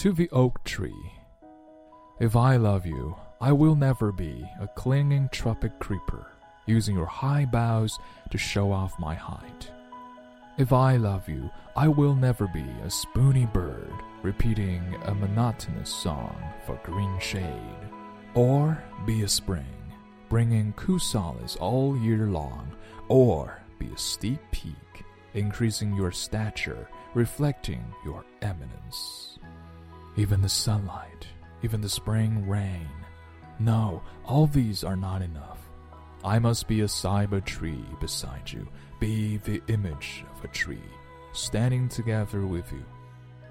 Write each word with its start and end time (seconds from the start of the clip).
To 0.00 0.14
the 0.14 0.30
oak 0.30 0.64
tree. 0.64 1.12
If 2.20 2.34
I 2.34 2.56
love 2.56 2.86
you, 2.86 3.16
I 3.38 3.52
will 3.52 3.76
never 3.76 4.12
be 4.12 4.48
a 4.58 4.66
clinging 4.66 5.28
trumpet 5.30 5.78
creeper, 5.78 6.26
using 6.64 6.96
your 6.96 7.04
high 7.04 7.44
boughs 7.44 7.98
to 8.30 8.38
show 8.38 8.72
off 8.72 8.98
my 8.98 9.14
height. 9.14 9.70
If 10.56 10.72
I 10.72 10.96
love 10.96 11.28
you, 11.28 11.50
I 11.76 11.88
will 11.88 12.14
never 12.14 12.46
be 12.46 12.64
a 12.82 12.88
spoony 12.88 13.44
bird, 13.44 13.92
repeating 14.22 14.82
a 15.04 15.14
monotonous 15.14 15.90
song 15.90 16.34
for 16.64 16.80
green 16.82 17.18
shade. 17.20 17.76
Or 18.32 18.82
be 19.04 19.24
a 19.24 19.28
spring, 19.28 19.92
bringing 20.30 20.72
chrysalis 20.72 21.56
all 21.56 21.94
year 21.98 22.26
long, 22.26 22.74
or 23.08 23.60
be 23.78 23.88
a 23.88 23.98
steep 23.98 24.40
peak, 24.50 25.04
increasing 25.34 25.94
your 25.94 26.10
stature, 26.10 26.88
reflecting 27.12 27.84
your 28.02 28.24
eminence. 28.40 29.29
Even 30.16 30.42
the 30.42 30.48
sunlight, 30.48 31.26
even 31.62 31.80
the 31.80 31.88
spring 31.88 32.48
rain. 32.48 32.88
No, 33.58 34.02
all 34.24 34.46
these 34.46 34.84
are 34.84 34.96
not 34.96 35.22
enough. 35.22 35.58
I 36.24 36.38
must 36.38 36.68
be 36.68 36.82
a 36.82 36.86
ceiba 36.86 37.44
tree 37.44 37.84
beside 38.00 38.50
you, 38.50 38.68
be 38.98 39.38
the 39.38 39.62
image 39.68 40.24
of 40.30 40.44
a 40.44 40.48
tree, 40.48 40.82
standing 41.32 41.88
together 41.88 42.46
with 42.46 42.70
you. 42.72 42.84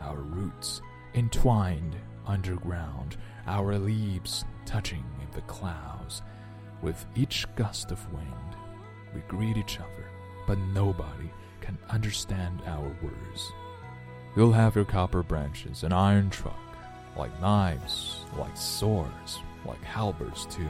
Our 0.00 0.18
roots 0.18 0.82
entwined 1.14 1.96
underground, 2.26 3.16
our 3.46 3.78
leaves 3.78 4.44
touching 4.64 5.04
in 5.20 5.30
the 5.32 5.42
clouds. 5.42 6.22
With 6.82 7.04
each 7.14 7.46
gust 7.56 7.90
of 7.90 8.12
wind, 8.12 8.56
we 9.14 9.20
greet 9.22 9.56
each 9.56 9.78
other, 9.78 10.10
but 10.46 10.58
nobody 10.72 11.30
can 11.60 11.78
understand 11.90 12.62
our 12.66 12.96
words. 13.02 13.52
You'll 14.36 14.52
have 14.52 14.76
your 14.76 14.84
copper 14.84 15.22
branches, 15.22 15.82
an 15.82 15.92
iron 15.92 16.30
truck, 16.30 16.58
like 17.16 17.40
knives, 17.40 18.24
like 18.38 18.56
swords, 18.56 19.40
like 19.64 19.82
halberds 19.82 20.46
too. 20.46 20.68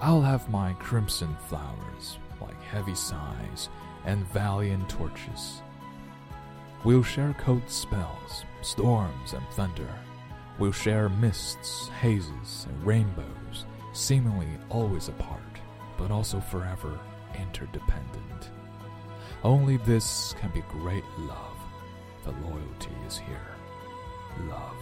I'll 0.00 0.22
have 0.22 0.48
my 0.48 0.74
crimson 0.74 1.36
flowers, 1.48 2.18
like 2.40 2.62
heavy 2.62 2.94
sighs 2.94 3.68
and 4.04 4.26
valiant 4.28 4.88
torches. 4.88 5.60
We'll 6.84 7.02
share 7.02 7.34
cold 7.38 7.68
spells, 7.68 8.44
storms 8.62 9.32
and 9.32 9.46
thunder. 9.50 9.92
We'll 10.58 10.72
share 10.72 11.08
mists, 11.08 11.88
hazes, 12.00 12.66
and 12.68 12.86
rainbows, 12.86 13.66
seemingly 13.92 14.48
always 14.70 15.08
apart, 15.08 15.42
but 15.96 16.12
also 16.12 16.38
forever 16.38 16.98
interdependent. 17.36 18.50
Only 19.42 19.76
this 19.78 20.34
can 20.40 20.50
be 20.50 20.62
great 20.70 21.04
love 21.18 21.57
the 22.28 22.46
loyalty 22.46 22.90
is 23.06 23.16
here. 23.16 23.54
Love. 24.50 24.76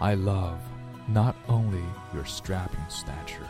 I 0.00 0.14
love 0.14 0.58
not 1.06 1.36
only 1.48 1.84
your 2.12 2.24
strapping 2.24 2.84
stature, 2.88 3.48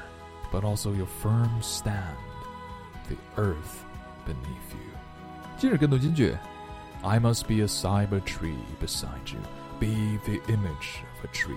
but 0.51 0.63
also 0.63 0.93
your 0.93 1.07
firm 1.07 1.51
stand, 1.63 2.19
the 3.09 3.17
earth 3.39 3.85
beneath 4.27 4.75
you. 4.75 4.91
I 7.03 7.19
must 7.19 7.49
be 7.49 7.63
a 7.63 7.67
ceiba 7.67 8.23
tree 8.27 8.63
beside 8.79 9.31
you, 9.31 9.41
be 9.81 10.19
the 10.27 10.43
image 10.53 11.03
of 11.17 11.25
a 11.25 11.33
tree, 11.33 11.57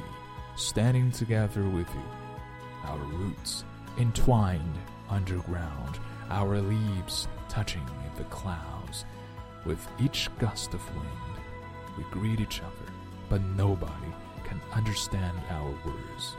standing 0.55 1.11
together 1.11 1.63
with 1.63 1.89
you. 1.93 2.09
Our 2.85 2.97
roots 2.97 3.65
entwined 3.97 4.77
underground, 5.09 5.99
our 6.29 6.61
leaves 6.61 7.27
touching 7.49 7.81
in 7.81 8.17
the 8.17 8.29
clouds, 8.29 9.05
with 9.65 9.85
each 9.99 10.29
gust 10.39 10.73
of 10.73 10.95
wind 10.95 11.24
we 11.97 12.03
greet 12.11 12.39
each 12.39 12.61
other, 12.61 12.91
but 13.29 13.41
nobody 13.41 14.13
can 14.43 14.61
understand 14.73 15.37
our 15.49 15.69
words. 15.85 16.35